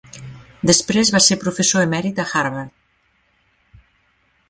Després 0.69 1.11
va 1.17 1.21
ser 1.25 1.37
professor 1.45 1.87
emèrit 1.89 2.25
a 2.25 2.27
Harvard. 2.43 3.87